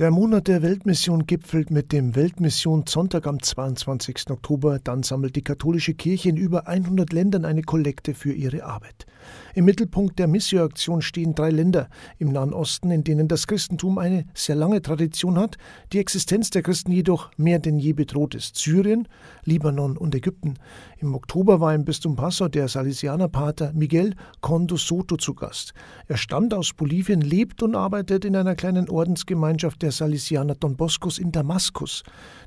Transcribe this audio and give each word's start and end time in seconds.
Der 0.00 0.10
Monat 0.10 0.48
der 0.48 0.60
Weltmission 0.62 1.24
gipfelt 1.24 1.70
mit 1.70 1.92
dem 1.92 2.16
Weltmissionssonntag 2.16 3.28
am 3.28 3.40
22. 3.40 4.28
Oktober. 4.30 4.80
Dann 4.82 5.04
sammelt 5.04 5.36
die 5.36 5.44
katholische 5.44 5.94
Kirche 5.94 6.30
in 6.30 6.36
über 6.36 6.66
100 6.66 7.12
Ländern 7.12 7.44
eine 7.44 7.62
Kollekte 7.62 8.12
für 8.12 8.32
ihre 8.32 8.64
Arbeit. 8.64 9.06
Im 9.54 9.66
Mittelpunkt 9.66 10.18
der 10.18 10.26
Missio-Aktion 10.26 11.00
stehen 11.00 11.36
drei 11.36 11.50
Länder 11.50 11.88
im 12.18 12.32
Nahen 12.32 12.52
Osten, 12.52 12.90
in 12.90 13.04
denen 13.04 13.28
das 13.28 13.46
Christentum 13.46 13.98
eine 13.98 14.26
sehr 14.34 14.56
lange 14.56 14.82
Tradition 14.82 15.38
hat, 15.38 15.58
die 15.92 16.00
Existenz 16.00 16.50
der 16.50 16.62
Christen 16.62 16.90
jedoch 16.90 17.30
mehr 17.36 17.60
denn 17.60 17.78
je 17.78 17.92
bedroht 17.92 18.34
ist. 18.34 18.56
Syrien, 18.56 19.06
Libanon 19.44 19.96
und 19.96 20.12
Ägypten. 20.12 20.54
Im 20.98 21.14
Oktober 21.14 21.60
war 21.60 21.72
im 21.72 21.84
Bistum 21.84 22.16
Passau 22.16 22.48
der 22.48 22.66
Salesianerpater 22.66 23.72
Miguel 23.74 24.16
Condo 24.40 24.76
Soto 24.76 25.16
zu 25.16 25.34
Gast. 25.34 25.72
Er 26.08 26.16
stammt 26.16 26.52
aus 26.52 26.72
Bolivien, 26.72 27.20
lebt 27.20 27.62
und 27.62 27.76
arbeitet 27.76 28.24
in 28.24 28.34
einer 28.34 28.56
kleinen 28.56 28.90
Ordensgemeinschaft 28.90 29.83
der 29.84 29.92
Salesianer 29.92 30.54
Don 30.54 30.76
Boscos 30.76 31.18
in 31.18 31.30
Damaskus, 31.30 32.02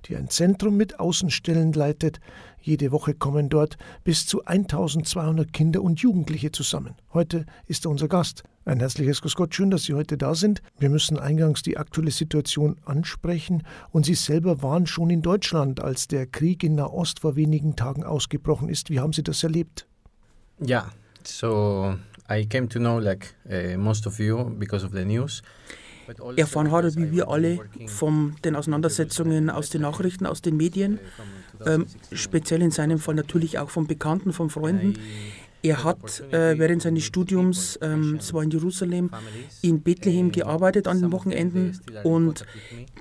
die 0.06 0.16
ein 0.16 0.28
Zentrum 0.30 0.76
mit 0.76 1.00
Außenstellen 1.00 1.72
leitet. 1.72 2.20
Jede 2.60 2.92
Woche 2.92 3.14
kommen 3.14 3.48
dort 3.48 3.78
bis 4.04 4.26
zu 4.26 4.44
1200 4.44 5.54
Kinder 5.54 5.84
und 5.84 6.00
Jugendliche 6.00 6.52
zusammen. 6.52 6.96
Heute 7.14 7.46
ist 7.68 7.86
er 7.86 7.92
unser 7.92 8.08
Gast. 8.08 8.44
Ein 8.66 8.80
herzliches 8.80 9.22
Grüß 9.22 9.36
Gott, 9.36 9.54
schön, 9.54 9.70
dass 9.70 9.84
Sie 9.84 9.94
heute 9.94 10.18
da 10.18 10.34
sind. 10.34 10.62
Wir 10.80 10.90
müssen 10.90 11.20
eingangs 11.20 11.62
die 11.62 11.78
aktuelle 11.78 12.12
Situation 12.12 12.76
ansprechen 12.84 13.64
und 13.92 14.06
Sie 14.06 14.16
selber 14.16 14.64
waren 14.64 14.88
schon 14.88 15.12
in 15.12 15.22
Deutschland, 15.22 15.80
als 15.80 16.08
der 16.08 16.26
Krieg 16.26 16.64
in 16.64 16.76
Nahost 16.76 17.20
vor 17.20 17.36
wenigen 17.36 17.76
Tagen 17.76 18.04
ausgebrochen 18.04 18.68
ist. 18.68 18.90
Wie 18.90 19.00
haben 19.00 19.14
Sie 19.14 19.24
das 19.24 19.44
erlebt? 19.44 19.88
Ja, 20.60 20.90
so 21.24 21.96
I 22.30 22.46
came 22.48 22.68
to 22.70 22.80
know 22.80 23.00
like 23.00 23.36
uh, 23.46 23.78
most 23.78 24.08
of 24.08 24.20
you 24.20 24.44
because 24.58 24.84
of 24.84 24.92
the 24.92 25.06
news. 25.06 25.44
Erfahren 26.36 26.72
hat 26.72 26.96
wie 26.96 27.12
wir 27.12 27.28
alle 27.30 27.60
von 27.88 28.36
den 28.44 28.56
Auseinandersetzungen 28.56 29.50
aus 29.50 29.70
den 29.70 29.82
Nachrichten, 29.82 30.26
aus 30.26 30.42
den 30.42 30.58
Medien, 30.58 31.00
ähm, 31.66 31.86
speziell 32.12 32.62
in 32.62 32.72
seinem 32.72 33.00
Fall 33.00 33.16
natürlich 33.16 33.60
auch 33.60 33.70
von 33.70 33.88
Bekannten, 33.88 34.34
von 34.34 34.50
Freunden. 34.50 34.98
Er 35.64 35.84
hat 35.84 36.24
äh, 36.32 36.58
während 36.60 36.84
seines 36.84 37.04
Studiums, 37.04 37.80
ähm, 37.82 38.18
es 38.20 38.34
war 38.34 38.44
in 38.44 38.52
Jerusalem, 38.52 39.10
in 39.62 39.82
Bethlehem 39.82 40.32
gearbeitet 40.32 40.88
an 40.88 41.02
den 41.02 41.12
Wochenenden 41.12 41.80
und 42.04 42.46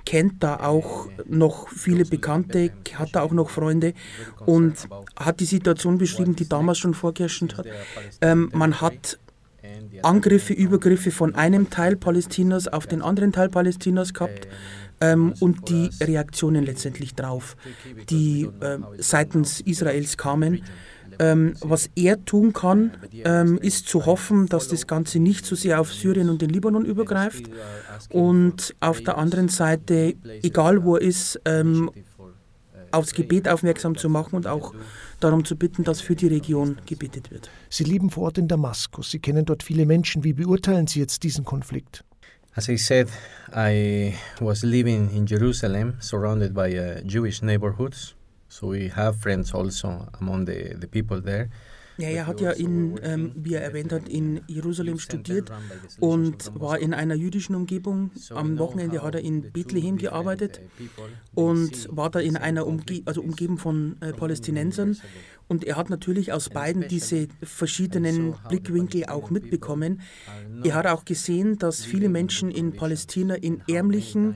kennt 0.05 0.43
da 0.43 0.61
auch 0.61 1.09
noch 1.27 1.69
viele 1.69 2.05
Bekannte, 2.05 2.73
hat 2.95 3.11
da 3.13 3.21
auch 3.21 3.33
noch 3.33 3.51
Freunde 3.51 3.93
und 4.47 4.89
hat 5.17 5.41
die 5.41 5.45
Situation 5.45 5.99
beschrieben, 5.99 6.35
die 6.35 6.49
damals 6.49 6.79
schon 6.79 6.95
vorgeherrscht 6.95 7.57
hat. 7.57 7.67
Ähm, 8.23 8.51
man 8.53 8.81
hat 8.81 9.19
Angriffe, 10.03 10.53
Übergriffe 10.53 11.11
von 11.11 11.35
einem 11.35 11.71
Teil 11.71 11.97
Palästinas 11.97 12.69
auf 12.69 12.87
den 12.87 13.03
anderen 13.03 13.33
Teil 13.33 13.49
Palästinas 13.49 14.15
gehabt 14.15 14.49
ähm, 15.01 15.35
und 15.41 15.69
die 15.69 15.91
Reaktionen 16.03 16.65
letztendlich 16.65 17.15
drauf, 17.15 17.57
die 18.09 18.49
äh, 18.61 18.79
seitens 18.99 19.61
Israels 19.61 20.17
kamen. 20.17 20.63
Ähm, 21.19 21.55
was 21.61 21.89
er 21.95 22.25
tun 22.27 22.53
kann, 22.53 22.91
ähm, 23.25 23.59
ist 23.59 23.89
zu 23.89 24.05
hoffen, 24.05 24.49
dass 24.49 24.69
das 24.69 24.87
Ganze 24.87 25.19
nicht 25.19 25.47
so 25.47 25.55
sehr 25.55 25.81
auf 25.81 25.93
Syrien 25.93 26.29
und 26.29 26.43
den 26.43 26.51
Libanon 26.51 26.85
übergreift 26.85 27.49
und 28.11 28.75
auf 28.81 29.01
der 29.01 29.17
anderen 29.17 29.49
Seite, 29.49 30.15
egal 30.43 30.85
wo 30.85 30.97
er 30.97 31.03
ist, 31.03 31.41
ähm, 31.47 31.91
aufs 32.91 33.15
Gebet 33.15 33.49
aufmerksam 33.49 33.97
zu 33.97 34.09
machen 34.09 34.37
und 34.37 34.47
auch 34.47 34.75
darum 35.21 35.45
zu 35.45 35.57
bitten, 35.57 35.85
dass 35.85 36.01
für 36.01 36.15
die 36.15 36.29
Region 36.29 36.79
gebetet 36.87 37.31
wird. 37.31 37.51
Sie 37.69 37.85
leben 37.85 38.11
vor 38.11 38.25
Ort 38.25 38.39
in 38.39 38.49
Damaskus. 38.49 39.11
Sie 39.11 39.19
kennen 39.19 39.45
dort 39.45 39.63
viele 39.63 39.87
Menschen. 39.87 40.25
Wie 40.25 40.33
beurteilen 40.33 40.87
Sie 40.87 41.01
jetzt 41.01 41.23
diesen 41.23 41.45
Konflikt? 41.45 42.05
As 42.55 42.69
I 42.69 42.79
said, 42.79 43.09
I 43.55 44.15
was 44.41 44.63
living 44.63 45.11
in 45.11 45.27
Jerusalem, 45.27 45.95
surrounded 46.01 46.55
by 46.55 46.75
uh, 46.79 47.03
Jewish 47.07 47.43
neighborhoods. 47.43 48.15
So 48.49 48.69
we 48.69 48.89
have 48.89 49.19
friends 49.21 49.53
also 49.53 50.09
among 50.21 50.47
the, 50.47 50.75
the 50.81 50.87
people 50.87 51.21
there. 51.21 51.51
Ja, 51.99 52.09
er 52.09 52.27
hat 52.27 52.41
ja 52.41 52.51
in, 52.51 53.01
ähm, 53.03 53.33
wie 53.37 53.55
er 53.55 53.63
erwähnt 53.63 53.93
hat, 53.93 54.09
in 54.09 54.43
Jerusalem 54.47 54.99
studiert 54.99 55.51
und 55.99 56.53
war 56.55 56.79
in 56.79 56.93
einer 56.93 57.15
jüdischen 57.15 57.55
Umgebung. 57.55 58.11
Am 58.31 58.59
Wochenende 58.59 59.03
hat 59.03 59.15
er 59.15 59.23
in 59.23 59.53
Bethlehem 59.53 59.97
gearbeitet 59.97 60.61
und 61.35 61.89
war 61.91 62.11
da 62.11 62.21
in 62.21 62.37
einer 62.37 62.67
Umge 62.67 63.03
also 63.07 63.23
umgeben 63.23 63.59
von 63.59 63.97
äh, 64.01 64.13
Palästinensern. 64.13 64.97
Und 65.49 65.65
er 65.65 65.77
hat 65.77 65.91
natürlich 65.91 66.33
aus 66.33 66.51
beiden 66.51 66.89
diese 66.89 67.29
verschiedenen 67.43 68.35
Blickwinkel 68.49 69.07
auch 69.07 69.31
mitbekommen. 69.31 70.01
Er 70.65 70.75
hat 70.75 70.87
auch 70.87 71.05
gesehen, 71.05 71.59
dass 71.59 71.85
viele 71.85 72.09
Menschen 72.09 72.51
in 72.51 72.73
Palästina 72.73 73.35
in 73.37 73.63
ärmlichen, 73.69 74.35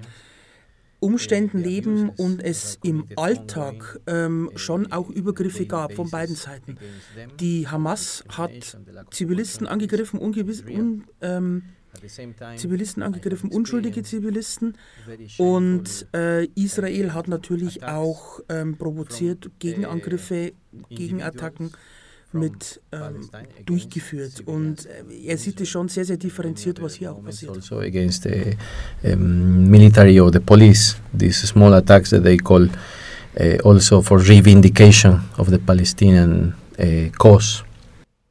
Umständen 1.01 1.59
leben 1.59 2.11
und 2.11 2.43
es 2.43 2.79
im 2.83 3.07
Alltag 3.17 4.01
ähm, 4.07 4.51
schon 4.55 4.93
auch 4.93 5.11
Übergriffe 5.11 5.67
gab 5.67 5.95
von 5.95 6.11
beiden 6.11 6.37
Seiten. 6.37 6.77
Die 7.41 7.67
Hamas 7.67 8.25
hat 8.29 8.79
Zivilisten 9.11 9.67
angegriffen, 9.67 10.21
ungewiss, 10.21 10.63
un, 10.63 11.05
ähm, 11.21 11.63
Zivilisten 12.57 13.03
angegriffen, 13.03 13.51
unschuldige 13.51 14.03
Zivilisten. 14.03 14.77
Und 15.39 16.07
äh, 16.15 16.45
Israel 16.55 17.15
hat 17.15 17.29
natürlich 17.29 17.83
auch 17.85 18.41
ähm, 18.49 18.77
provoziert 18.77 19.51
Gegenangriffe, 19.59 20.53
Gegenattacken 20.89 21.73
mit 22.33 22.81
ähm, 22.93 23.29
durchgeführt. 23.65 24.43
Und 24.47 24.87
äh, 24.87 25.27
er 25.27 25.37
sieht 25.39 25.61
es 25.61 25.69
schon 25.69 25.89
sehr, 25.89 26.05
sehr 26.05 26.17
differenziert, 26.17 26.81
was 26.81 26.95
hier 26.95 27.13
auch 27.13 27.23
passiert. 27.23 27.57
Also 27.57 27.79
against 27.79 28.23
the 28.23 28.57
um, 29.03 29.69
military 29.69 30.21
or 30.21 30.33
the 30.33 30.41
police, 30.41 30.97
these 31.17 31.47
small 31.47 31.75
attacks 31.75 32.11
that 32.11 32.23
they 32.23 32.37
call 32.37 32.69
uh, 33.39 33.69
also 33.69 34.01
for 34.03 34.21
revindication 34.21 35.23
of 35.39 35.49
the 35.49 35.59
Palestinian 35.59 36.55
uh, 36.79 37.11
cause. 37.19 37.65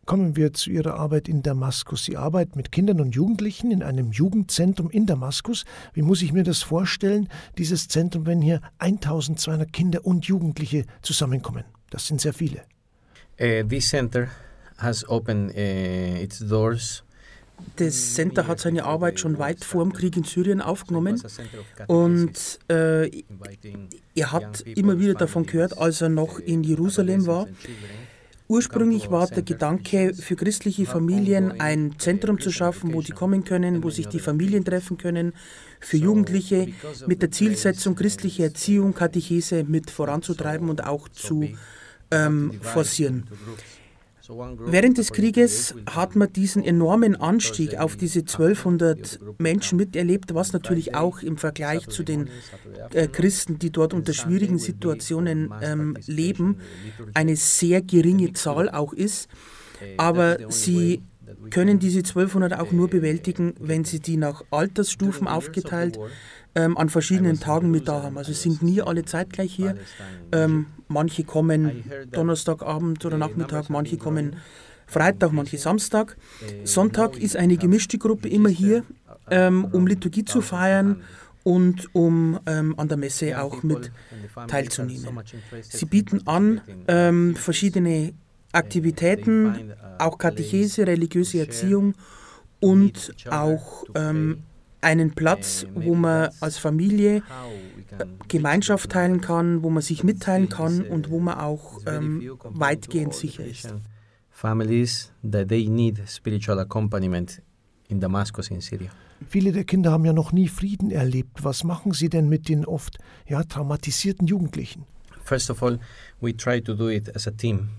Kommen 0.06 0.36
wir 0.36 0.54
zu 0.54 0.72
Ihrer 0.72 0.96
Arbeit 0.96 1.28
in 1.28 1.44
Damaskus. 1.44 2.06
Sie 2.06 2.18
arbeiten 2.18 2.54
mit 2.58 2.72
Kindern 2.72 3.00
und 3.00 3.14
Jugendlichen 3.14 3.70
in 3.70 3.84
einem 3.84 4.12
Jugendzentrum 4.12 4.90
in 4.90 5.06
Damaskus. 5.06 5.66
Wie 5.94 6.02
muss 6.02 6.24
ich 6.24 6.34
mir 6.34 6.42
das 6.42 6.64
vorstellen, 6.64 7.30
dieses 7.60 7.88
Zentrum, 7.90 8.26
wenn 8.26 8.42
hier 8.42 8.62
1200 8.80 9.72
Kinder 9.72 10.04
und 10.04 10.26
Jugendliche 10.26 10.86
zusammenkommen? 11.04 11.64
Das 11.92 12.08
sind 12.08 12.22
sehr 12.22 12.34
viele. 12.34 12.64
Uh, 13.40 13.64
this 13.68 13.90
center 13.90 14.30
has 14.78 15.06
opened 15.08 15.52
uh, 15.52 16.24
its 16.24 16.40
doors. 16.40 17.04
Das 17.76 18.16
Center 18.16 18.48
hat 18.48 18.60
seine 18.60 18.84
Arbeit 18.86 19.20
schon 19.20 19.38
weit 19.38 19.64
vor 19.64 19.84
dem 19.84 19.94
Krieg 19.94 20.16
in 20.18 20.24
Syrien 20.24 20.62
aufgenommen. 20.62 21.22
Und 21.88 22.60
äh, 22.70 23.10
er 24.16 24.32
hat 24.32 24.62
immer 24.62 25.00
wieder 25.00 25.14
davon 25.14 25.46
gehört, 25.46 25.78
als 25.78 26.02
er 26.02 26.10
noch 26.10 26.40
in 26.40 26.64
Jerusalem 26.64 27.28
war. 27.28 27.48
Ursprünglich 28.48 29.12
war 29.12 29.28
der 29.28 29.44
Gedanke, 29.44 30.14
für 30.16 30.36
christliche 30.36 30.86
Familien 30.86 31.60
ein 31.62 31.96
Zentrum 32.00 32.40
zu 32.40 32.50
schaffen, 32.50 32.94
wo 32.94 33.02
sie 33.02 33.12
kommen 33.12 33.44
können, 33.44 33.84
wo 33.84 33.90
sich 33.90 34.08
die 34.08 34.20
Familien 34.20 34.66
treffen 34.66 34.98
können, 34.98 35.34
für 35.80 35.98
Jugendliche 35.98 36.70
mit 37.06 37.22
der 37.22 37.30
Zielsetzung, 37.30 37.96
christliche 37.96 38.44
Erziehung, 38.44 38.94
Katechese 38.96 39.66
mit 39.66 39.92
voranzutreiben 39.92 40.70
und 40.70 40.84
auch 40.84 41.10
zu 41.10 41.50
ähm, 42.12 42.54
forcieren. 42.62 43.28
Während 44.60 45.00
des 45.00 45.12
Krieges 45.12 45.74
hat 45.90 46.16
man 46.16 46.32
diesen 46.32 46.64
enormen 46.64 47.16
Anstieg 47.16 47.80
auf 47.80 47.96
diese 47.96 48.20
1200 48.20 49.20
Menschen 49.40 49.78
miterlebt, 49.78 50.36
was 50.36 50.54
natürlich 50.54 50.94
auch 50.94 51.24
im 51.24 51.38
Vergleich 51.38 51.88
zu 51.88 52.04
den 52.04 52.30
äh, 52.94 53.08
Christen, 53.08 53.58
die 53.58 53.72
dort 53.72 53.96
unter 53.96 54.14
schwierigen 54.14 54.60
Situationen 54.60 55.52
ähm, 55.64 55.98
leben, 56.06 56.60
eine 57.16 57.36
sehr 57.36 57.82
geringe 57.82 58.34
Zahl 58.34 58.70
auch 58.70 58.94
ist. 58.94 59.30
Aber 59.98 60.38
sie 60.50 61.02
können 61.50 61.80
diese 61.80 62.00
1200 62.00 62.60
auch 62.60 62.72
nur 62.72 62.88
bewältigen, 62.88 63.56
wenn 63.60 63.84
sie 63.84 64.00
die 64.00 64.18
nach 64.18 64.44
Altersstufen 64.52 65.28
aufgeteilt 65.28 65.98
ähm, 66.54 66.78
an 66.78 66.90
verschiedenen 66.90 67.40
Tagen 67.40 67.72
mit 67.72 67.88
da 67.88 68.04
haben. 68.04 68.18
Also 68.18 68.34
sind 68.34 68.62
nie 68.62 68.82
alle 68.82 69.06
zeitgleich 69.06 69.54
hier. 69.54 69.76
Ähm, 70.32 70.68
manche 70.90 71.24
kommen 71.24 71.84
Donnerstagabend 72.12 73.06
oder 73.06 73.18
Nachmittag, 73.18 73.70
manche 73.70 73.98
kommen 73.98 74.36
Freitag, 74.86 75.32
manche 75.32 75.58
Samstag. 75.58 76.18
Sonntag 76.64 77.18
ist 77.18 77.38
eine 77.38 77.58
gemischte 77.58 77.98
Gruppe 77.98 78.28
immer 78.28 78.50
hier, 78.50 78.84
ähm, 79.30 79.66
um 79.66 79.88
Liturgie 79.88 80.26
zu 80.26 80.42
feiern 80.42 81.04
und 81.44 81.94
um 81.94 82.40
ähm, 82.46 82.74
an 82.78 82.88
der 82.88 82.98
Messe 82.98 83.42
auch 83.42 83.64
mit 83.64 83.92
teilzunehmen. 84.48 85.20
Sie 85.62 85.86
bieten 85.86 86.28
an 86.28 86.62
ähm, 86.88 87.36
verschiedene 87.36 88.14
Aktivitäten, 88.52 89.74
auch 90.00 90.18
Katechese, 90.18 90.88
religiöse 90.88 91.40
Erziehung 91.40 91.94
und 92.60 93.14
auch 93.30 93.86
ähm, 93.96 94.44
einen 94.82 95.12
Platz, 95.12 95.66
wo 95.76 95.94
man 95.94 96.30
als 96.40 96.58
Familie 96.58 97.22
Gemeinschaft 98.28 98.92
teilen 98.92 99.22
kann, 99.22 99.64
wo 99.64 99.70
man 99.70 99.82
sich 99.82 100.04
mitteilen 100.04 100.50
kann 100.50 100.84
und 100.84 101.10
wo 101.10 101.20
man 101.20 101.40
auch 101.40 101.80
ähm, 101.86 102.38
weitgehend 102.44 103.14
sicher 103.14 103.46
ist. 103.46 103.74
Families 104.30 105.12
that 105.30 105.50
they 105.50 105.68
need 105.68 106.00
spiritual 106.08 106.60
accompaniment 106.60 107.42
in 107.90 108.00
Damascus 108.00 108.50
in 108.50 108.62
Syria. 108.62 108.90
Viele 109.28 109.52
der 109.52 109.66
Kinder 109.66 109.92
haben 109.92 110.06
ja 110.06 110.14
noch 110.14 110.32
nie 110.32 110.48
Frieden 110.48 110.92
erlebt. 110.92 111.44
Was 111.44 111.64
machen 111.66 111.92
Sie 111.92 112.08
denn 112.10 112.30
mit 112.30 112.48
den 112.48 112.66
oft 112.66 113.00
ja, 113.28 113.44
traumatisierten 113.44 114.28
Jugendlichen? 114.28 114.86
First 115.26 115.50
of 115.50 115.62
all, 115.62 115.80
we 116.22 116.36
try 116.36 116.62
to 116.62 116.74
do 116.74 116.90
it 116.90 117.14
as 117.16 117.28
a 117.28 117.32
team. 117.32 117.70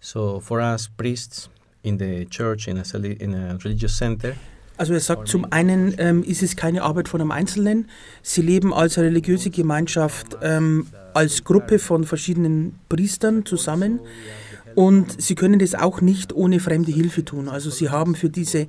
So 0.00 0.38
for 0.40 0.60
us 0.60 0.88
priests 0.88 1.50
in 1.82 1.98
the 1.98 2.26
church, 2.26 2.68
in 2.68 2.78
a, 2.78 2.82
in 2.96 3.34
a 3.34 3.58
religious 3.64 3.96
center, 3.96 4.34
also 4.78 4.94
er 4.94 5.00
sagt, 5.00 5.28
zum 5.28 5.44
einen 5.50 5.94
ähm, 5.98 6.22
ist 6.22 6.42
es 6.42 6.56
keine 6.56 6.82
Arbeit 6.82 7.08
von 7.08 7.20
einem 7.20 7.32
Einzelnen. 7.32 7.88
Sie 8.22 8.42
leben 8.42 8.72
als 8.72 8.96
religiöse 8.96 9.50
Gemeinschaft 9.50 10.38
ähm, 10.40 10.86
als 11.14 11.42
Gruppe 11.42 11.80
von 11.80 12.04
verschiedenen 12.04 12.78
Priestern 12.88 13.44
zusammen. 13.44 13.98
Und 14.76 15.20
sie 15.20 15.34
können 15.34 15.58
das 15.58 15.74
auch 15.74 16.00
nicht 16.00 16.32
ohne 16.32 16.60
fremde 16.60 16.92
Hilfe 16.92 17.24
tun. 17.24 17.48
Also 17.48 17.70
sie 17.70 17.90
haben 17.90 18.14
für 18.14 18.30
diese 18.30 18.68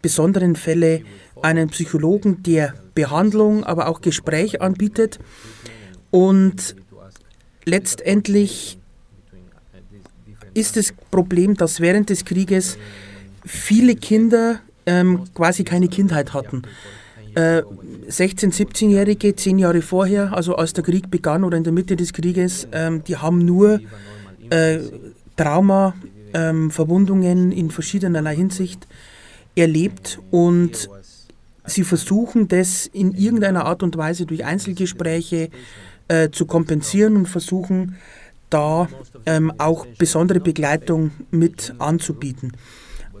besonderen 0.00 0.54
Fälle 0.54 1.02
einen 1.42 1.68
Psychologen, 1.70 2.44
der 2.44 2.74
Behandlung, 2.94 3.64
aber 3.64 3.88
auch 3.88 4.00
Gespräch 4.00 4.62
anbietet. 4.62 5.18
Und 6.12 6.76
letztendlich 7.64 8.78
ist 10.54 10.76
das 10.76 10.92
Problem, 11.10 11.56
dass 11.56 11.80
während 11.80 12.10
des 12.10 12.24
Krieges 12.24 12.78
viele 13.44 13.96
Kinder 13.96 14.60
ähm, 14.88 15.24
quasi 15.34 15.64
keine 15.64 15.88
Kindheit 15.88 16.32
hatten. 16.32 16.62
Äh, 17.34 17.62
16-, 18.08 18.52
17-Jährige, 18.54 19.36
zehn 19.36 19.58
Jahre 19.58 19.82
vorher, 19.82 20.32
also 20.32 20.56
als 20.56 20.72
der 20.72 20.82
Krieg 20.82 21.10
begann 21.10 21.44
oder 21.44 21.58
in 21.58 21.64
der 21.64 21.74
Mitte 21.74 21.94
des 21.94 22.12
Krieges, 22.12 22.66
ähm, 22.72 23.04
die 23.04 23.16
haben 23.18 23.38
nur 23.44 23.80
äh, 24.48 24.78
Trauma, 25.36 25.94
ähm, 26.32 26.70
Verwundungen 26.70 27.52
in 27.52 27.70
verschiedenerlei 27.70 28.34
Hinsicht 28.34 28.86
erlebt 29.54 30.18
und 30.30 30.88
sie 31.66 31.84
versuchen 31.84 32.48
das 32.48 32.86
in 32.86 33.12
irgendeiner 33.12 33.66
Art 33.66 33.82
und 33.82 33.96
Weise 33.96 34.24
durch 34.24 34.44
Einzelgespräche 34.44 35.50
äh, 36.08 36.30
zu 36.30 36.46
kompensieren 36.46 37.16
und 37.16 37.26
versuchen 37.28 37.96
da 38.50 38.88
ähm, 39.26 39.52
auch 39.58 39.86
besondere 39.98 40.40
Begleitung 40.40 41.10
mit 41.30 41.74
anzubieten. 41.78 42.52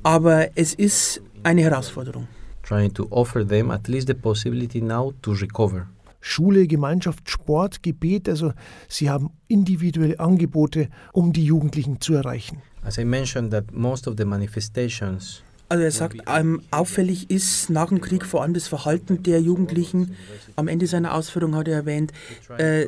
Aber 0.02 0.48
es 0.54 0.72
ist 0.72 1.20
eine 1.48 1.62
Herausforderung. 1.62 2.28
Trying 2.62 2.92
to 2.94 3.06
offer 3.10 3.46
them 3.46 3.70
at 3.70 3.88
least 3.88 4.08
the 4.08 4.14
possibility 4.14 4.80
now 4.80 5.12
to 5.22 5.32
recover. 5.32 5.88
Schule, 6.20 6.66
Gemeinschaft, 6.66 7.30
Sport, 7.30 7.82
Gebet, 7.82 8.28
also 8.28 8.52
sie 8.88 9.08
haben 9.08 9.30
individuelle 9.46 10.18
Angebote, 10.20 10.88
um 11.12 11.32
die 11.32 11.44
Jugendlichen 11.44 12.00
zu 12.00 12.14
erreichen. 12.14 12.60
As 12.84 12.98
I 12.98 13.04
mentioned 13.04 13.50
that 13.50 13.72
most 13.72 14.06
of 14.06 14.14
the 14.18 14.24
manifestations 14.24 15.42
also 15.70 15.84
er 15.84 15.90
sagt, 15.90 16.16
ähm, 16.26 16.62
auffällig 16.70 17.30
ist 17.30 17.68
nach 17.68 17.88
dem 17.88 18.00
Krieg 18.00 18.24
vor 18.24 18.42
allem 18.42 18.54
das 18.54 18.68
Verhalten 18.68 19.22
der 19.22 19.42
Jugendlichen. 19.42 20.16
Am 20.56 20.66
Ende 20.66 20.86
seiner 20.86 21.12
Ausführung 21.12 21.54
hat 21.56 21.68
er 21.68 21.74
erwähnt, 21.74 22.12
äh, 22.56 22.86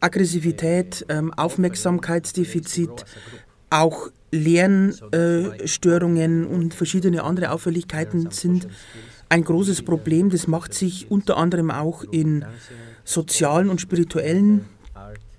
Aggressivität, 0.00 1.04
äh, 1.08 1.20
Aufmerksamkeitsdefizit, 1.36 3.04
auch 3.68 4.08
Lernstörungen 4.36 6.46
und 6.46 6.74
verschiedene 6.74 7.24
andere 7.24 7.52
Auffälligkeiten 7.52 8.30
sind 8.30 8.68
ein 9.28 9.44
großes 9.44 9.82
Problem. 9.82 10.30
Das 10.30 10.46
macht 10.46 10.74
sich 10.74 11.10
unter 11.10 11.36
anderem 11.36 11.70
auch 11.70 12.04
in 12.04 12.44
sozialen 13.04 13.70
und 13.70 13.80
spirituellen 13.80 14.66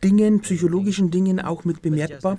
Dingen, 0.03 0.41
psychologischen 0.41 1.09
Dingen 1.09 1.39
auch 1.39 1.65
mit 1.65 1.81
bemerkbar. 1.81 2.37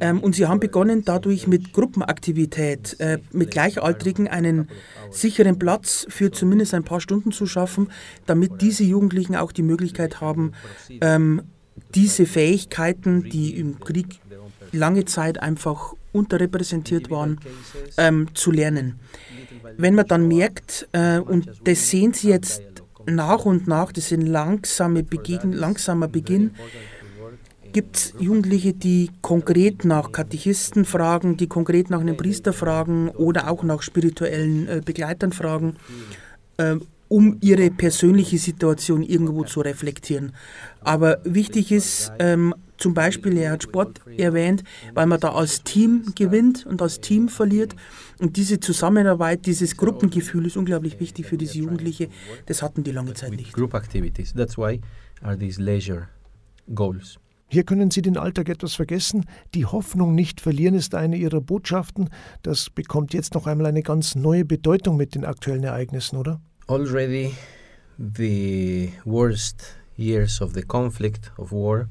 Ähm, 0.00 0.20
und 0.20 0.34
sie 0.34 0.46
haben 0.46 0.60
begonnen, 0.60 1.04
dadurch 1.04 1.46
mit 1.46 1.72
Gruppenaktivität, 1.72 3.00
äh, 3.00 3.18
mit 3.32 3.50
Gleichaltrigen 3.50 4.28
einen 4.28 4.68
sicheren 5.10 5.58
Platz 5.58 6.06
für 6.10 6.30
zumindest 6.30 6.74
ein 6.74 6.84
paar 6.84 7.00
Stunden 7.00 7.32
zu 7.32 7.46
schaffen, 7.46 7.88
damit 8.26 8.60
diese 8.60 8.84
Jugendlichen 8.84 9.36
auch 9.36 9.52
die 9.52 9.62
Möglichkeit 9.62 10.20
haben, 10.20 10.52
ähm, 11.00 11.42
diese 11.94 12.26
Fähigkeiten, 12.26 13.22
die 13.22 13.56
im 13.56 13.80
Krieg 13.80 14.20
lange 14.72 15.04
Zeit 15.04 15.40
einfach 15.40 15.94
unterrepräsentiert 16.12 17.10
waren, 17.10 17.40
ähm, 17.98 18.28
zu 18.34 18.50
lernen. 18.50 18.98
Wenn 19.76 19.94
man 19.94 20.06
dann 20.06 20.28
merkt, 20.28 20.88
äh, 20.92 21.18
und 21.18 21.50
das 21.64 21.90
sehen 21.90 22.12
Sie 22.12 22.30
jetzt 22.30 22.62
nach 23.06 23.44
und 23.44 23.68
nach, 23.68 23.92
das 23.92 24.08
sind 24.08 24.22
langsame 24.22 25.02
Beginn, 25.02 25.52
langsamer 25.52 26.08
Beginn, 26.08 26.52
gibt 27.72 27.96
es 27.96 28.14
Jugendliche, 28.18 28.72
die 28.72 29.10
konkret 29.20 29.84
nach 29.84 30.12
Katechisten 30.12 30.84
fragen, 30.84 31.36
die 31.36 31.46
konkret 31.46 31.90
nach 31.90 32.00
einem 32.00 32.16
Priester 32.16 32.54
fragen 32.54 33.10
oder 33.10 33.50
auch 33.50 33.62
nach 33.64 33.82
spirituellen 33.82 34.66
äh, 34.66 34.80
Begleitern 34.82 35.32
fragen, 35.32 35.74
äh, 36.56 36.76
um 37.08 37.36
ihre 37.42 37.70
persönliche 37.70 38.38
Situation 38.38 39.02
irgendwo 39.02 39.44
zu 39.44 39.60
reflektieren. 39.60 40.32
Aber 40.80 41.18
wichtig 41.24 41.70
ist, 41.70 42.12
ähm, 42.18 42.54
zum 42.78 42.94
Beispiel, 42.94 43.36
er 43.38 43.52
hat 43.52 43.62
Sport 43.62 44.00
erwähnt, 44.18 44.64
weil 44.94 45.06
man 45.06 45.20
da 45.20 45.32
als 45.32 45.62
Team 45.62 46.12
gewinnt 46.14 46.66
und 46.66 46.82
als 46.82 47.00
Team 47.00 47.28
verliert. 47.28 47.74
Und 48.18 48.36
diese 48.36 48.60
Zusammenarbeit, 48.60 49.46
dieses 49.46 49.76
Gruppengefühl 49.76 50.46
ist 50.46 50.56
unglaublich 50.56 51.00
wichtig 51.00 51.26
für 51.26 51.36
diese 51.36 51.58
Jugendliche. 51.58 52.08
Das 52.46 52.62
hatten 52.62 52.84
die 52.84 52.92
lange 52.92 53.14
Zeit 53.14 53.30
nicht. 53.32 53.52
Group 53.52 53.74
activities. 53.74 54.32
That's 54.34 54.56
why 54.56 54.80
are 55.22 55.38
these 55.38 55.60
leisure 55.60 56.08
goals. 56.74 57.18
Hier 57.48 57.62
können 57.62 57.92
Sie 57.92 58.02
den 58.02 58.16
Alltag 58.16 58.48
etwas 58.48 58.74
vergessen. 58.74 59.24
Die 59.54 59.66
Hoffnung 59.66 60.14
nicht 60.16 60.40
verlieren 60.40 60.74
ist 60.74 60.96
eine 60.96 61.16
Ihrer 61.16 61.40
Botschaften. 61.40 62.10
Das 62.42 62.70
bekommt 62.70 63.14
jetzt 63.14 63.34
noch 63.34 63.46
einmal 63.46 63.66
eine 63.66 63.82
ganz 63.82 64.16
neue 64.16 64.44
Bedeutung 64.44 64.96
mit 64.96 65.14
den 65.14 65.24
aktuellen 65.24 65.62
Ereignissen, 65.62 66.16
oder? 66.16 66.40
Already 66.66 67.32
the 67.98 68.92
worst 69.04 69.76
years 69.96 70.42
of 70.42 70.54
the 70.54 70.62
conflict 70.62 71.32
of 71.38 71.52
war 71.52 71.88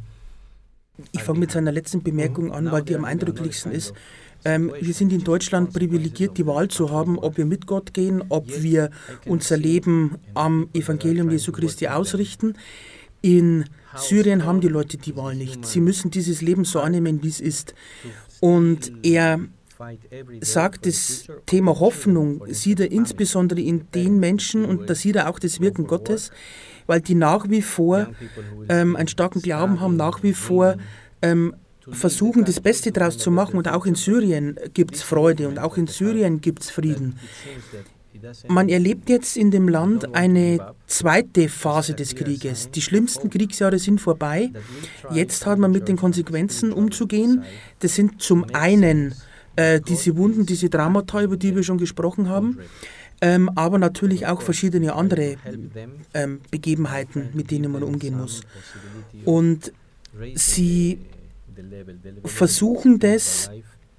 ich 1.12 1.22
fange 1.24 1.40
mit 1.40 1.52
seiner 1.52 1.72
letzten 1.72 2.04
Bemerkung 2.04 2.52
an, 2.52 2.72
weil 2.72 2.84
die 2.84 2.96
am 2.96 3.06
eindrücklichsten 3.06 3.72
ist. 3.72 3.94
Ähm, 4.46 4.72
wir 4.80 4.94
sind 4.94 5.12
in 5.12 5.24
Deutschland 5.24 5.74
privilegiert, 5.74 6.38
die 6.38 6.46
Wahl 6.46 6.68
zu 6.68 6.92
haben, 6.92 7.18
ob 7.18 7.38
wir 7.38 7.46
mit 7.46 7.66
Gott 7.66 7.94
gehen, 7.94 8.24
ob 8.30 8.62
wir 8.62 8.92
unser 9.26 9.58
Leben 9.58 10.18
am 10.36 10.70
Evangelium 10.74 11.32
Jesu 11.32 11.52
Christi 11.52 11.88
ausrichten. 11.88 12.54
In 13.22 13.66
Syrien 13.96 14.46
haben 14.46 14.62
die 14.62 14.68
Leute 14.68 14.98
die 14.98 15.16
Wahl 15.16 15.36
nicht. 15.36 15.66
Sie 15.66 15.82
müssen 15.82 16.12
dieses 16.12 16.42
Leben 16.42 16.64
so 16.64 16.80
annehmen, 16.80 17.24
wie 17.24 17.30
es 17.30 17.42
ist. 17.42 17.74
Und 18.40 18.92
er 19.04 19.40
sagt, 20.42 20.86
das 20.86 21.28
Thema 21.46 21.80
Hoffnung 21.80 22.44
sieht 22.50 22.80
er 22.80 22.92
insbesondere 22.92 23.62
in 23.62 23.88
den 23.94 24.20
Menschen 24.20 24.64
und 24.64 24.90
da 24.90 24.96
sieht 24.96 25.16
er 25.16 25.30
auch 25.30 25.40
das 25.40 25.60
Wirken 25.60 25.88
Gottes, 25.88 26.32
weil 26.88 27.02
die 27.02 27.16
nach 27.16 27.50
wie 27.50 27.62
vor 27.62 28.08
ähm, 28.70 28.96
einen 28.96 29.08
starken 29.08 29.42
Glauben 29.42 29.80
haben, 29.80 29.96
nach 29.96 30.24
wie 30.24 30.34
vor 30.34 30.76
ähm, 31.22 31.56
versuchen, 31.90 32.46
das 32.46 32.60
Beste 32.60 32.92
daraus 32.92 33.18
zu 33.18 33.32
machen. 33.32 33.58
Und 33.58 33.68
auch 33.68 33.86
in 33.86 33.96
Syrien 33.96 34.58
gibt 34.74 34.96
es 34.96 35.04
Freude 35.04 35.48
und 35.48 35.60
auch 35.60 35.78
in 35.78 35.88
Syrien 35.88 36.42
gibt 36.42 36.64
es 36.64 36.70
Frieden. 36.70 37.20
Man 38.48 38.70
erlebt 38.70 39.10
jetzt 39.10 39.36
in 39.36 39.52
dem 39.52 39.68
Land 39.68 40.16
eine 40.16 40.74
zweite 40.88 41.50
Phase 41.50 41.94
des 41.94 42.16
Krieges. 42.16 42.72
Die 42.72 42.82
schlimmsten 42.82 43.30
Kriegsjahre 43.30 43.78
sind 43.78 44.00
vorbei. 44.00 44.52
Jetzt 45.12 45.46
hat 45.46 45.60
man 45.60 45.72
mit 45.72 45.88
den 45.88 45.98
Konsequenzen 45.98 46.72
umzugehen. 46.72 47.44
Das 47.80 47.96
sind 47.96 48.22
zum 48.22 48.46
einen 48.54 49.14
äh, 49.58 49.82
diese 49.82 50.16
Wunden, 50.18 50.46
diese 50.46 50.70
Traumata, 50.70 51.22
über 51.22 51.38
die 51.38 51.56
wir 51.56 51.64
schon 51.64 51.78
gesprochen 51.78 52.30
haben 52.30 52.60
ähm, 53.22 53.50
aber 53.56 53.78
natürlich 53.78 54.28
auch 54.28 54.42
verschiedene 54.42 54.94
andere 54.94 55.36
ähm, 56.14 56.42
Begebenheiten, 56.52 57.30
mit 57.34 57.52
denen 57.52 57.72
man 57.72 57.84
umgehen 57.84 58.18
muss. 58.18 58.42
Und 59.24 59.72
sie 60.36 61.00
versuchen 62.24 63.00
das 63.00 63.50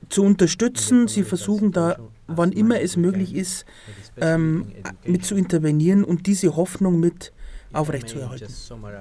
zu 0.09 0.23
unterstützen, 0.23 1.09
sie 1.09 1.23
versuchen 1.23 1.73
da, 1.73 1.99
wann 2.27 2.53
immer 2.53 2.81
es 2.81 2.97
möglich 2.97 3.35
ist, 3.35 3.65
ähm, 4.21 4.73
mit 5.05 5.25
zu 5.25 5.35
intervenieren 5.35 6.05
und 6.05 6.27
diese 6.27 6.57
Hoffnung 6.57 7.01
mit 7.01 7.33
aufrechtzuerhalten. 7.73 8.47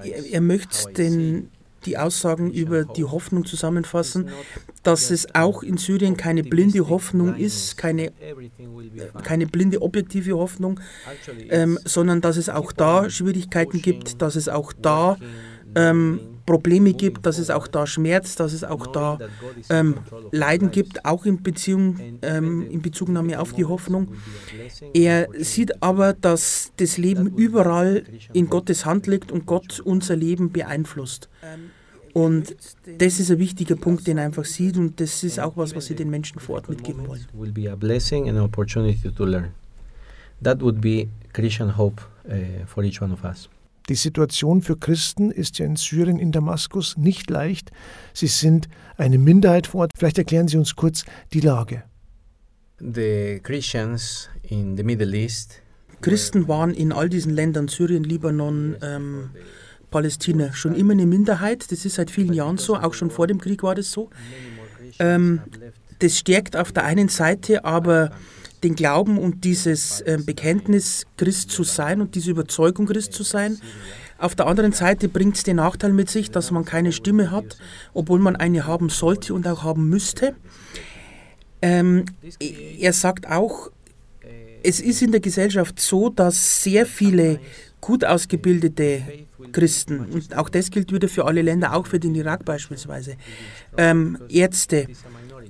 Er, 0.03 0.25
er 0.25 0.41
möchte 0.41 0.93
den, 0.93 1.49
die 1.85 1.97
Aussagen 1.97 2.51
über 2.51 2.83
die 2.83 3.03
Hoffnung 3.03 3.45
zusammenfassen, 3.45 4.29
dass 4.83 5.11
es 5.11 5.33
auch 5.33 5.63
in 5.63 5.77
Syrien 5.77 6.17
keine 6.17 6.43
blinde 6.43 6.87
Hoffnung 6.89 7.35
ist, 7.35 7.77
keine, 7.77 8.11
keine 9.23 9.47
blinde 9.47 9.81
objektive 9.81 10.37
Hoffnung, 10.37 10.79
ähm, 11.49 11.79
sondern 11.85 12.21
dass 12.21 12.37
es 12.37 12.49
auch 12.49 12.71
da 12.71 13.09
Schwierigkeiten 13.09 13.81
gibt, 13.81 14.21
dass 14.21 14.35
es 14.35 14.49
auch 14.49 14.73
da 14.73 15.17
ähm, 15.75 16.34
Probleme 16.45 16.93
gibt, 16.93 17.25
dass 17.25 17.39
es 17.39 17.49
auch 17.49 17.67
da 17.67 17.87
Schmerz, 17.87 18.35
dass 18.35 18.53
es 18.53 18.63
auch 18.63 18.87
da 18.87 19.17
ähm, 19.69 19.95
Leiden 20.31 20.71
gibt, 20.71 21.05
auch 21.05 21.25
in 21.25 21.41
Beziehung, 21.41 22.19
ähm, 22.21 22.69
in 22.69 22.81
Bezugnahme 22.81 23.39
auf 23.39 23.53
die 23.53 23.65
Hoffnung. 23.65 24.09
Er 24.93 25.27
sieht 25.39 25.81
aber, 25.81 26.13
dass 26.13 26.71
das 26.77 26.97
Leben 26.97 27.35
überall 27.35 28.03
in 28.33 28.49
Gottes 28.49 28.85
Hand 28.85 29.07
liegt 29.07 29.31
und 29.31 29.45
Gott 29.45 29.79
unser 29.79 30.15
Leben 30.15 30.51
beeinflusst. 30.51 31.29
Und 32.13 32.55
das 32.97 33.19
ist 33.19 33.29
ein 33.29 33.39
wichtiger 33.39 33.75
Punkt, 33.75 34.07
den 34.07 34.17
er 34.17 34.25
einfach 34.25 34.45
sieht 34.45 34.77
und 34.77 35.01
das 35.01 35.23
ist 35.23 35.39
auch 35.39 35.57
was, 35.57 35.75
was 35.75 35.87
sie 35.87 35.95
den 35.95 36.09
Menschen 36.09 36.39
vor 36.39 36.55
Ort 36.55 36.69
mitgeben 36.69 37.07
wollen. 37.07 37.25
That 40.43 40.61
would 40.61 40.81
be 40.81 41.07
Christian 41.33 41.77
hope 41.77 42.03
uh, 42.25 42.65
for 42.65 42.83
each 42.83 43.01
one 43.01 43.13
of 43.13 43.23
us. 43.23 43.49
Die 43.89 43.95
Situation 43.95 44.61
für 44.61 44.77
Christen 44.77 45.31
ist 45.31 45.59
ja 45.59 45.65
in 45.65 45.75
Syrien, 45.75 46.17
in 46.17 46.31
Damaskus 46.31 46.97
nicht 46.97 47.29
leicht. 47.29 47.71
Sie 48.13 48.27
sind 48.27 48.67
eine 48.97 49.17
Minderheit 49.17 49.67
vor 49.67 49.81
Ort. 49.81 49.91
Vielleicht 49.95 50.17
erklären 50.17 50.47
Sie 50.47 50.57
uns 50.57 50.75
kurz 50.75 51.05
die 51.33 51.41
Lage. 51.41 51.83
The 52.79 53.39
Christians 53.43 54.29
in 54.43 54.75
the 54.75 54.83
Middle 54.83 55.15
East 55.15 55.61
Christen 56.01 56.47
waren 56.47 56.71
in 56.73 56.91
all 56.91 57.09
diesen 57.09 57.33
Ländern, 57.33 57.67
Syrien, 57.67 58.03
Libanon, 58.03 58.75
ähm, 58.81 59.29
Palästina, 59.89 60.53
schon 60.53 60.75
immer 60.75 60.93
eine 60.93 61.05
Minderheit. 61.05 61.71
Das 61.71 61.85
ist 61.85 61.95
seit 61.95 62.11
vielen 62.11 62.33
Jahren 62.33 62.57
so, 62.57 62.75
auch 62.75 62.93
schon 62.93 63.09
vor 63.09 63.27
dem 63.27 63.39
Krieg 63.39 63.63
war 63.63 63.75
das 63.75 63.91
so. 63.91 64.09
Ähm, 64.99 65.41
das 65.99 66.19
stärkt 66.19 66.57
auf 66.57 66.71
der 66.71 66.83
einen 66.83 67.09
Seite 67.09 67.65
aber 67.65 68.11
den 68.65 68.75
Glauben 68.75 69.19
und 69.19 69.43
dieses 69.43 70.01
äh, 70.01 70.17
Bekenntnis, 70.23 71.05
Christ 71.17 71.51
zu 71.51 71.63
sein 71.63 72.01
und 72.01 72.15
diese 72.15 72.31
Überzeugung, 72.31 72.87
Christ 72.87 73.13
zu 73.13 73.23
sein. 73.23 73.59
Auf 74.17 74.33
der 74.33 74.47
anderen 74.47 74.71
Seite 74.71 75.07
bringt 75.07 75.35
es 75.37 75.43
den 75.43 75.57
Nachteil 75.57 75.93
mit 75.93 76.09
sich, 76.09 76.31
dass 76.31 76.49
man 76.49 76.65
keine 76.65 76.91
Stimme 76.91 77.29
hat, 77.31 77.57
obwohl 77.93 78.19
man 78.19 78.35
eine 78.35 78.65
haben 78.65 78.89
sollte 78.89 79.33
und 79.33 79.47
auch 79.47 79.63
haben 79.63 79.87
müsste. 79.87 80.35
Ähm, 81.61 82.05
er 82.79 82.93
sagt 82.93 83.29
auch, 83.29 83.69
es 84.63 84.79
ist 84.79 85.01
in 85.03 85.11
der 85.11 85.21
Gesellschaft 85.21 85.79
so, 85.79 86.09
dass 86.09 86.63
sehr 86.63 86.87
viele 86.87 87.39
gut 87.81 88.03
ausgebildete 88.03 89.03
Christen, 89.51 89.99
und 89.99 90.35
auch 90.35 90.49
das 90.49 90.71
gilt 90.71 90.91
wieder 90.91 91.07
für 91.07 91.25
alle 91.25 91.43
Länder, 91.43 91.75
auch 91.75 91.85
für 91.85 91.99
den 91.99 92.15
Irak 92.15 92.43
beispielsweise, 92.45 93.15
ähm, 93.77 94.17
Ärzte, 94.27 94.87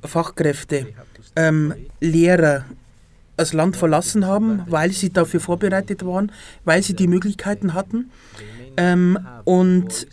Fachkräfte, 0.04 0.88
ähm, 1.38 1.74
Lehrer 2.02 2.66
das 3.38 3.54
Land 3.54 3.76
verlassen 3.76 4.26
haben, 4.26 4.62
weil 4.68 4.92
sie 4.92 5.12
dafür 5.12 5.40
vorbereitet 5.40 6.06
waren, 6.06 6.32
weil 6.64 6.84
sie 6.84 6.94
die 6.94 7.08
Möglichkeiten 7.08 7.74
hatten. 7.74 8.12
Ähm, 8.78 9.20
und 9.44 10.08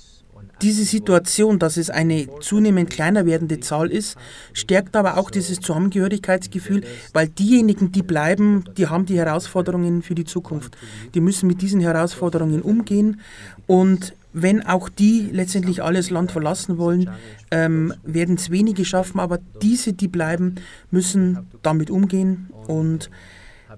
diese 0.62 0.84
Situation, 0.84 1.58
dass 1.58 1.76
es 1.76 1.90
eine 1.90 2.28
zunehmend 2.40 2.88
kleiner 2.88 3.26
werdende 3.26 3.58
Zahl 3.58 3.90
ist, 3.90 4.16
stärkt 4.52 4.94
aber 4.94 5.18
auch 5.18 5.30
dieses 5.30 5.58
Zusammengehörigkeitsgefühl, 5.60 6.84
weil 7.12 7.28
diejenigen, 7.28 7.90
die 7.90 8.02
bleiben, 8.02 8.64
die 8.76 8.86
haben 8.86 9.04
die 9.04 9.18
Herausforderungen 9.18 10.02
für 10.02 10.14
die 10.14 10.24
Zukunft. 10.24 10.76
Die 11.14 11.20
müssen 11.20 11.48
mit 11.48 11.62
diesen 11.62 11.80
Herausforderungen 11.80 12.62
umgehen 12.62 13.20
und 13.66 14.14
wenn 14.32 14.64
auch 14.66 14.88
die 14.88 15.28
letztendlich 15.30 15.82
alles 15.82 16.10
Land 16.10 16.32
verlassen 16.32 16.78
wollen, 16.78 17.10
ähm, 17.50 17.94
werden 18.02 18.36
es 18.36 18.50
wenige 18.50 18.84
schaffen, 18.84 19.20
aber 19.20 19.38
diese, 19.60 19.92
die 19.92 20.08
bleiben, 20.08 20.56
müssen 20.90 21.46
damit 21.62 21.90
umgehen 21.90 22.50
und 22.66 23.10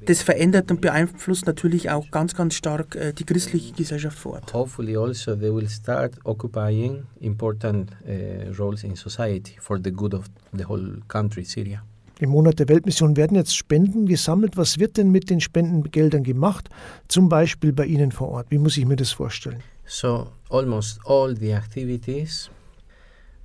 das 0.06 0.23
verändert 0.23 0.70
und 0.70 0.80
beeinflusst 0.80 1.46
natürlich 1.46 1.90
auch 1.90 2.11
ganz, 2.11 2.34
ganz 2.34 2.54
stark 2.54 2.94
äh, 2.96 3.12
die 3.12 3.25
christliche 3.25 3.73
Gesellschaft 3.73 4.18
vor 4.18 4.34
Ort. 4.34 4.52
Hopefully 4.52 4.96
also 4.96 5.34
they 5.34 5.54
will 5.54 5.68
start 5.68 6.14
occupying 6.25 7.04
important 7.20 7.90
uh, 8.06 8.52
roles 8.58 8.84
in 8.84 8.96
society 8.96 9.56
for 9.61 9.78
the 9.82 9.92
good 9.92 10.14
of 10.14 10.26
the 10.52 10.64
whole 10.64 11.00
country, 11.08 11.44
Syria. 11.44 11.82
Im 12.20 12.30
Monat 12.30 12.61
der 12.61 12.68
Weltmission 12.68 13.16
werden 13.16 13.37
jetzt 13.37 13.56
Spenden 13.56 14.06
gesammelt. 14.06 14.56
Was 14.56 14.78
wird 14.78 14.96
denn 14.96 15.11
mit 15.11 15.30
den 15.30 15.40
Spendengeldern 15.40 16.23
gemacht? 16.23 16.68
Zum 17.08 17.28
Beispiel 17.28 17.73
bei 17.73 17.87
Ihnen 17.87 18.12
vor 18.12 18.28
Ort. 18.28 18.50
Wie 18.50 18.58
muss 18.58 18.76
ich 18.76 18.87
mir 18.87 18.96
das 18.96 19.11
vorstellen? 19.11 19.62
So 19.87 20.29
almost 20.50 21.00
all 21.05 21.37
the 21.37 21.53
activities 21.53 22.50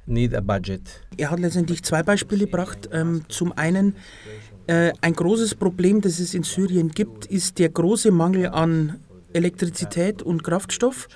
need 0.05 0.33
a 0.33 0.41
budget. 0.41 0.81
Er 1.17 1.31
hat 1.31 1.39
letztendlich 1.39 1.83
zwei 1.83 2.03
Beispiele 2.03 2.45
gebracht. 2.45 2.89
Ähm, 2.91 3.23
zum 3.29 3.51
einen 3.57 3.95
äh, 4.67 4.93
ein 5.01 5.13
großes 5.13 5.55
Problem, 5.55 6.01
das 6.01 6.19
es 6.19 6.33
in 6.33 6.43
Syrien 6.43 6.89
gibt, 6.89 7.25
ist 7.25 7.59
der 7.59 7.69
große 7.69 8.11
Mangel 8.11 8.47
an 8.47 8.99
Elektrizität 9.33 10.21
und 10.21 10.43
Kraftstoff, 10.43 11.07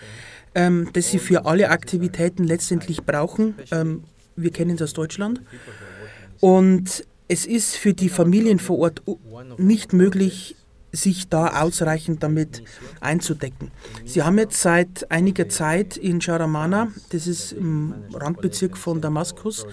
ähm, 0.55 0.89
das 0.93 1.11
sie 1.11 1.19
für 1.19 1.45
alle 1.45 1.69
Aktivitäten 1.69 2.43
letztendlich 2.43 3.03
brauchen. 3.03 3.55
Ähm, 3.71 4.03
wir 4.35 4.51
kennen 4.51 4.75
es 4.75 4.81
aus 4.81 4.93
Deutschland. 4.93 5.41
Und 6.39 7.05
es 7.27 7.45
ist 7.45 7.75
für 7.75 7.93
die 7.93 8.09
Familien 8.09 8.59
vor 8.59 8.79
Ort 8.79 9.01
nicht 9.57 9.93
möglich, 9.93 10.55
sich 10.93 11.27
da 11.27 11.61
ausreichend 11.61 12.23
damit 12.23 12.63
einzudecken. 13.01 13.71
Sie 14.05 14.21
haben 14.21 14.37
jetzt 14.37 14.61
seit 14.61 15.11
einiger 15.11 15.49
Zeit 15.49 15.97
in 15.97 16.21
Sharamana, 16.21 16.89
das 17.09 17.27
ist 17.27 17.51
im 17.51 17.95
Randbezirk 18.13 18.77
von 18.77 19.01
Damaskus, 19.01 19.65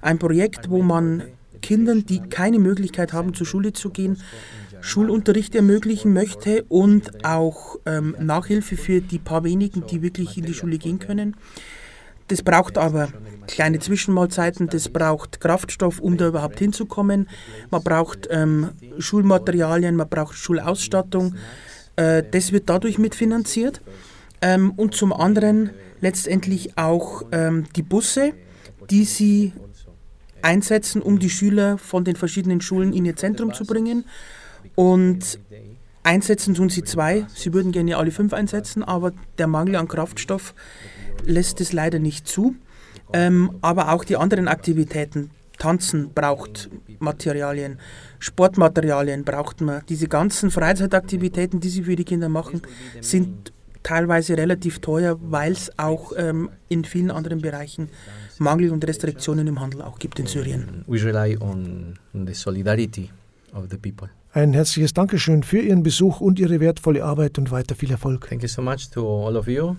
ein 0.00 0.18
Projekt, 0.18 0.70
wo 0.70 0.82
man 0.82 1.24
Kindern, 1.60 2.06
die 2.06 2.20
keine 2.20 2.60
Möglichkeit 2.60 3.12
haben, 3.12 3.34
zur 3.34 3.46
Schule 3.46 3.72
zu 3.72 3.90
gehen, 3.90 4.18
Schulunterricht 4.80 5.56
ermöglichen 5.56 6.12
möchte 6.12 6.62
und 6.68 7.24
auch 7.24 7.80
ähm, 7.84 8.14
Nachhilfe 8.20 8.76
für 8.76 9.00
die 9.00 9.18
paar 9.18 9.42
wenigen, 9.42 9.84
die 9.86 10.02
wirklich 10.02 10.38
in 10.38 10.44
die 10.44 10.54
Schule 10.54 10.78
gehen 10.78 11.00
können. 11.00 11.36
Das 12.28 12.42
braucht 12.42 12.78
aber 12.78 13.08
kleine 13.46 13.78
Zwischenmahlzeiten, 13.78 14.68
das 14.68 14.90
braucht 14.90 15.40
Kraftstoff, 15.40 15.98
um 15.98 16.16
da 16.16 16.28
überhaupt 16.28 16.58
hinzukommen. 16.58 17.28
Man 17.70 17.82
braucht 17.82 18.28
ähm, 18.30 18.70
Schulmaterialien, 18.98 19.96
man 19.96 20.08
braucht 20.08 20.36
Schulausstattung. 20.36 21.34
Äh, 21.96 22.22
das 22.30 22.52
wird 22.52 22.68
dadurch 22.68 22.98
mitfinanziert. 22.98 23.80
Ähm, 24.40 24.72
und 24.76 24.94
zum 24.94 25.12
anderen 25.12 25.70
letztendlich 26.00 26.76
auch 26.78 27.22
ähm, 27.32 27.64
die 27.74 27.82
Busse, 27.82 28.32
die 28.90 29.04
sie 29.04 29.52
einsetzen, 30.42 31.02
um 31.02 31.18
die 31.18 31.30
Schüler 31.30 31.78
von 31.78 32.04
den 32.04 32.14
verschiedenen 32.14 32.60
Schulen 32.60 32.92
in 32.92 33.04
ihr 33.04 33.16
Zentrum 33.16 33.52
zu 33.52 33.64
bringen. 33.64 34.04
Und 34.74 35.40
einsetzen 36.04 36.54
tun 36.54 36.68
sie 36.68 36.84
zwei. 36.84 37.26
Sie 37.34 37.52
würden 37.52 37.72
gerne 37.72 37.96
alle 37.96 38.12
fünf 38.12 38.32
einsetzen, 38.32 38.84
aber 38.84 39.12
der 39.38 39.48
Mangel 39.48 39.76
an 39.76 39.88
Kraftstoff 39.88 40.54
lässt 41.24 41.60
es 41.60 41.72
leider 41.72 41.98
nicht 41.98 42.26
zu. 42.28 42.54
Ähm, 43.12 43.52
aber 43.62 43.92
auch 43.92 44.04
die 44.04 44.16
anderen 44.16 44.48
Aktivitäten, 44.48 45.30
Tanzen 45.58 46.10
braucht 46.14 46.70
Materialien, 46.98 47.78
Sportmaterialien 48.18 49.24
braucht 49.24 49.60
man. 49.60 49.82
Diese 49.88 50.08
ganzen 50.08 50.50
Freizeitaktivitäten, 50.50 51.60
die 51.60 51.68
sie 51.68 51.82
für 51.82 51.96
die 51.96 52.04
Kinder 52.04 52.28
machen, 52.28 52.62
sind 53.00 53.52
teilweise 53.82 54.36
relativ 54.36 54.80
teuer, 54.80 55.18
weil 55.20 55.52
es 55.52 55.70
auch 55.78 56.12
ähm, 56.16 56.50
in 56.68 56.84
vielen 56.84 57.10
anderen 57.10 57.40
Bereichen 57.40 57.88
Mangel 58.38 58.70
und 58.70 58.86
Restriktionen 58.86 59.46
im 59.46 59.60
Handel 59.60 59.82
auch 59.82 59.98
gibt 59.98 60.18
in 60.18 60.26
Syrien. 60.26 60.84
We 60.86 61.02
rely 61.02 61.36
on 61.40 61.98
the 62.12 62.34
solidarity 62.34 63.10
of 63.54 63.64
the 63.70 63.76
people. 63.76 64.10
Ein 64.32 64.52
herzliches 64.52 64.92
Dankeschön 64.92 65.42
für 65.42 65.58
Ihren 65.58 65.82
Besuch 65.82 66.20
und 66.20 66.38
Ihre 66.38 66.60
wertvolle 66.60 67.02
Arbeit 67.02 67.38
und 67.38 67.50
weiter 67.50 67.74
viel 67.74 67.90
Erfolg. 67.90 68.28
Thank 68.28 68.42
you 68.42 68.48
so 68.48 68.62
much 68.62 68.90
to 68.90 69.26
all 69.26 69.36
of 69.36 69.48
you. 69.48 69.74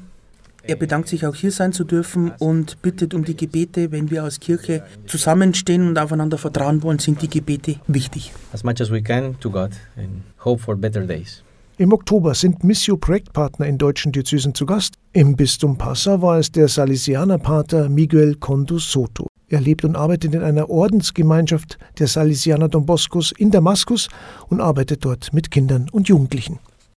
Er 0.63 0.75
bedankt 0.75 1.07
sich 1.07 1.25
auch 1.25 1.35
hier 1.35 1.51
sein 1.51 1.73
zu 1.73 1.83
dürfen 1.83 2.31
und 2.39 2.81
bittet 2.81 3.13
um 3.13 3.23
die 3.23 3.35
Gebete, 3.35 3.91
wenn 3.91 4.11
wir 4.11 4.23
als 4.23 4.39
Kirche 4.39 4.83
zusammenstehen 5.07 5.87
und 5.87 5.97
aufeinander 5.97 6.37
vertrauen 6.37 6.83
wollen, 6.83 6.99
sind 6.99 7.21
die 7.21 7.29
Gebete 7.29 7.75
wichtig. 7.87 8.31
As 8.53 8.63
much 8.63 8.81
as 8.81 8.91
we 8.91 9.01
can 9.01 9.39
to 9.39 9.49
God 9.49 9.71
and 9.97 10.23
hope 10.43 10.61
for 10.61 10.75
better 10.75 11.05
days. 11.05 11.43
Im 11.77 11.93
Oktober 11.93 12.33
sind 12.35 12.63
Missio 12.65 12.97
Projektpartner 12.97 13.65
in 13.65 13.77
deutschen 13.77 14.11
Diözesen 14.11 14.53
zu 14.53 14.65
Gast. 14.65 14.95
Im 15.13 15.37
Bistum 15.37 15.77
Passau 15.77 16.21
war 16.21 16.37
es 16.37 16.51
der 16.51 16.67
Salesianerpater 16.67 17.87
Miguel 17.87 18.35
Condus 18.35 18.91
Soto. 18.91 19.27
Er 19.47 19.61
lebt 19.61 19.85
und 19.85 19.95
arbeitet 19.95 20.35
in 20.35 20.43
einer 20.43 20.69
Ordensgemeinschaft 20.69 21.77
der 21.97 22.07
Salesianer 22.07 22.67
Don 22.67 22.85
Boscos 22.85 23.31
in 23.31 23.49
Damaskus 23.49 24.09
und 24.49 24.59
arbeitet 24.59 25.05
dort 25.05 25.33
mit 25.33 25.51
Kindern 25.51 25.87
und 25.89 26.09
Jugendlichen. 26.09 26.59